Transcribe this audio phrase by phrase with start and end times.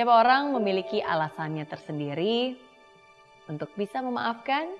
[0.00, 2.56] Setiap orang memiliki alasannya tersendiri
[3.52, 4.72] untuk bisa memaafkan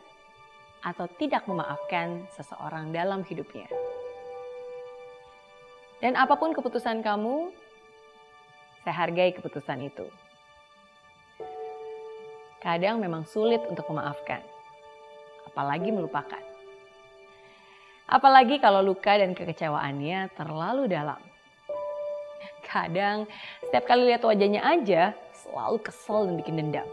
[0.80, 3.68] atau tidak memaafkan seseorang dalam hidupnya.
[6.00, 7.52] Dan apa pun keputusan kamu,
[8.80, 10.08] saya hargai keputusan itu.
[12.64, 14.40] Kadang memang sulit untuk memaafkan,
[15.52, 16.40] apalagi melupakan.
[18.08, 21.29] Apalagi kalau luka dan kekecewaannya terlalu dalam.
[22.70, 23.26] Kadang
[23.66, 26.86] setiap kali lihat wajahnya aja selalu kesel dan bikin dendam.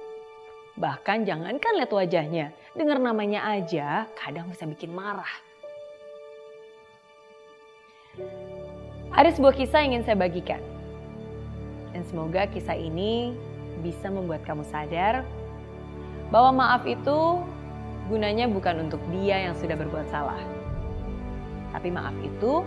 [0.77, 5.29] Bahkan jangankan lihat wajahnya, dengar namanya aja kadang bisa bikin marah.
[9.13, 10.61] Ada sebuah kisah yang ingin saya bagikan.
[11.93, 13.37] Dan semoga kisah ini
[13.85, 15.21] bisa membuat kamu sadar
[16.33, 17.41] bahwa maaf itu
[18.09, 20.41] gunanya bukan untuk dia yang sudah berbuat salah.
[21.73, 22.65] Tapi maaf itu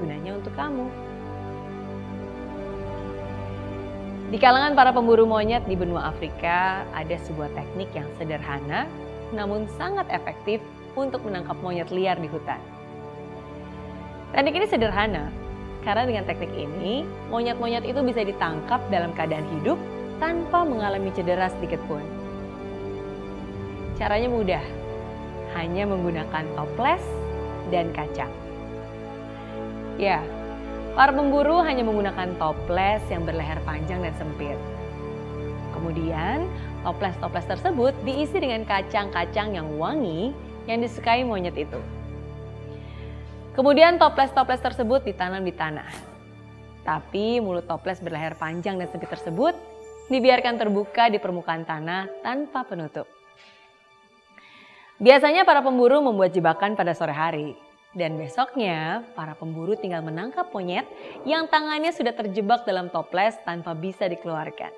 [0.00, 1.09] gunanya untuk kamu.
[4.30, 8.86] Di kalangan para pemburu monyet di benua Afrika, ada sebuah teknik yang sederhana
[9.34, 10.62] namun sangat efektif
[10.98, 12.58] untuk menangkap monyet liar di hutan.
[14.30, 15.30] Teknik ini sederhana,
[15.82, 19.78] karena dengan teknik ini, monyet-monyet itu bisa ditangkap dalam keadaan hidup
[20.22, 22.02] tanpa mengalami cedera sedikit pun.
[23.98, 24.64] Caranya mudah,
[25.58, 27.02] hanya menggunakan toples
[27.74, 28.30] dan kacang.
[29.98, 30.22] Ya,
[30.90, 34.58] Para pemburu hanya menggunakan toples yang berleher panjang dan sempit.
[35.70, 36.50] Kemudian,
[36.82, 40.34] toples-toples tersebut diisi dengan kacang-kacang yang wangi
[40.66, 41.78] yang disukai monyet itu.
[43.54, 45.86] Kemudian toples-toples tersebut ditanam di tanah.
[46.82, 49.54] Tapi mulut toples berleher panjang dan sempit tersebut
[50.10, 53.06] dibiarkan terbuka di permukaan tanah tanpa penutup.
[54.98, 60.86] Biasanya para pemburu membuat jebakan pada sore hari dan besoknya, para pemburu tinggal menangkap monyet
[61.26, 64.70] yang tangannya sudah terjebak dalam toples tanpa bisa dikeluarkan.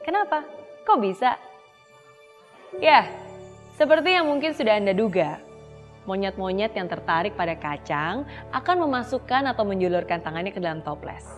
[0.00, 0.48] Kenapa?
[0.88, 1.36] Kok bisa?
[2.80, 3.04] Ya,
[3.76, 5.44] seperti yang mungkin sudah Anda duga,
[6.08, 11.28] monyet-monyet yang tertarik pada kacang akan memasukkan atau menjulurkan tangannya ke dalam toples.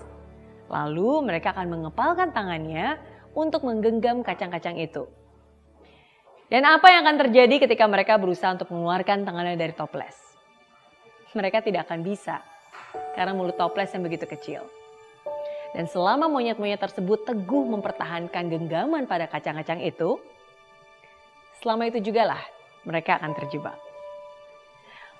[0.71, 3.03] Lalu mereka akan mengepalkan tangannya
[3.35, 5.11] untuk menggenggam kacang-kacang itu.
[6.51, 10.19] Dan apa yang akan terjadi ketika mereka berusaha untuk mengeluarkan tangannya dari toples?
[11.31, 12.43] Mereka tidak akan bisa
[13.15, 14.67] karena mulut toples yang begitu kecil.
[15.71, 20.19] Dan selama monyet-monyet tersebut teguh mempertahankan genggaman pada kacang-kacang itu,
[21.63, 22.43] selama itu juga lah
[22.83, 23.79] mereka akan terjebak.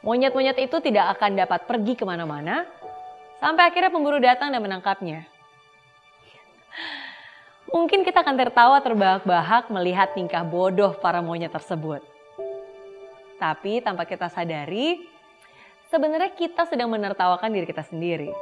[0.03, 2.67] Monyet-monyet itu tidak akan dapat pergi ke mana-mana
[3.39, 5.30] sampai akhirnya pemburu datang dan menangkapnya.
[7.71, 12.03] Mungkin kita akan tertawa terbahak-bahak melihat tingkah bodoh para monyet tersebut.
[13.39, 15.07] Tapi tanpa kita sadari,
[15.87, 18.35] sebenarnya kita sedang menertawakan diri kita sendiri.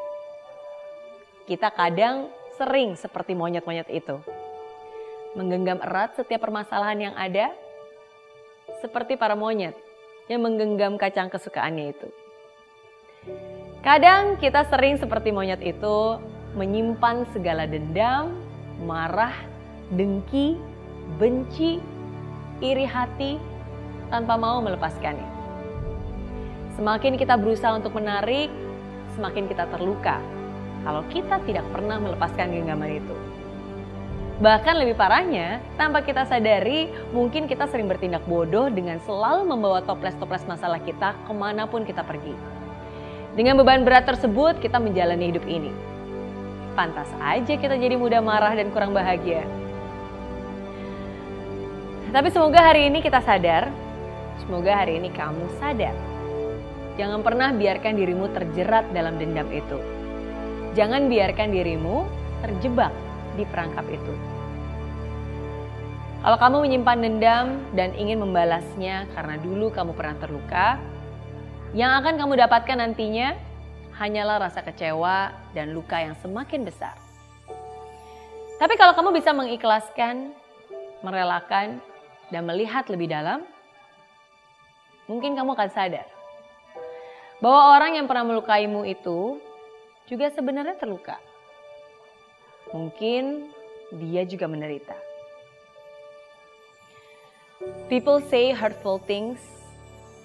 [1.45, 4.17] Kita kadang sering seperti monyet-monyet itu.
[5.37, 7.53] Menggenggam erat setiap permasalahan yang ada,
[8.81, 9.77] seperti para monyet
[10.33, 12.09] yang menggenggam kacang kesukaannya itu.
[13.85, 16.17] Kadang kita sering seperti monyet itu
[16.57, 18.48] menyimpan segala dendam,
[18.83, 19.35] marah,
[19.95, 20.55] dengki,
[21.19, 21.83] benci,
[22.63, 23.39] iri hati
[24.13, 25.39] tanpa mau melepaskannya.
[26.79, 28.53] Semakin kita berusaha untuk menarik,
[29.19, 30.23] semakin kita terluka
[30.87, 33.17] kalau kita tidak pernah melepaskan genggaman itu.
[34.39, 40.47] Bahkan lebih parahnya, tanpa kita sadari, mungkin kita sering bertindak bodoh dengan selalu membawa toples-toples
[40.47, 42.39] masalah kita ke mana pun kita pergi.
[43.35, 45.98] Dengan beban berat tersebut, kita menjalani hidup ini
[46.79, 49.43] pantas aja kita jadi mudah marah dan kurang bahagia.
[52.15, 53.67] Tapi semoga hari ini kita sadar,
[54.47, 55.99] semoga hari ini kamu sadar.
[56.95, 59.79] Jangan pernah biarkan dirimu terjerat dalam dendam itu.
[60.79, 62.07] Jangan biarkan dirimu
[62.47, 62.95] terjebak
[63.35, 64.15] di perangkap itu.
[66.19, 70.79] Kalau kamu menyimpan dendam dan ingin membalasnya karena dulu kamu pernah terluka,
[71.75, 73.48] yang akan kamu dapatkan nantinya
[73.99, 76.95] hanyalah rasa kecewa dan luka yang semakin besar.
[78.59, 80.35] Tapi kalau kamu bisa mengikhlaskan,
[81.03, 81.83] merelakan,
[82.31, 83.43] dan melihat lebih dalam,
[85.11, 86.07] mungkin kamu akan sadar
[87.39, 89.39] bahwa orang yang pernah melukaimu itu
[90.11, 91.19] juga sebenarnya terluka.
[92.75, 93.51] Mungkin
[93.95, 94.95] dia juga menderita.
[97.89, 99.41] People say hurtful things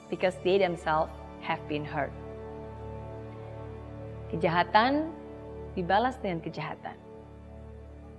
[0.09, 2.22] because they themselves have been hurt.
[4.33, 5.13] Kejahatan
[5.77, 6.97] dibalas dengan kejahatan.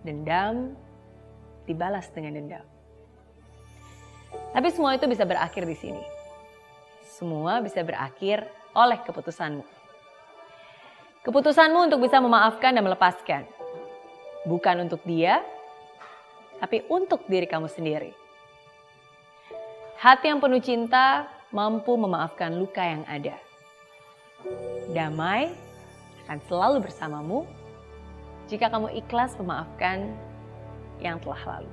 [0.06, 0.78] Dendam
[1.66, 2.66] dibalas dengan dendam.
[4.54, 6.04] Tapi semua itu bisa berakhir di sini.
[7.02, 9.66] Semua bisa berakhir oleh keputusanmu.
[11.26, 13.42] Keputusanmu untuk bisa memaafkan dan melepaskan.
[14.44, 15.40] Bukan untuk dia,
[16.60, 18.12] tapi untuk diri kamu sendiri.
[19.98, 23.40] Hati yang penuh cinta mampu memaafkan luka yang ada.
[24.92, 25.48] Damai
[26.24, 27.44] akan selalu bersamamu
[28.48, 30.08] jika kamu ikhlas memaafkan
[31.00, 31.72] yang telah lalu.